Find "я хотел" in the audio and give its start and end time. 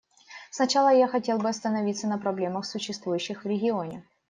0.89-1.37